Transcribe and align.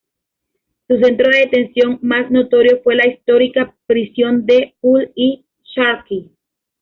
Su 0.87 0.97
centro 0.97 1.29
de 1.29 1.41
detención 1.41 1.99
más 2.01 2.31
notorio 2.31 2.81
fue 2.83 2.95
la 2.95 3.05
histórica 3.07 3.75
prisión 3.85 4.47
de 4.47 4.73
"Pul-i-Charkhi". 4.81 6.31